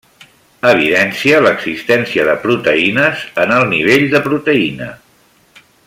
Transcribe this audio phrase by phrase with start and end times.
[0.69, 4.91] Evidència l'existència de proteïnes en el nivell de proteïna.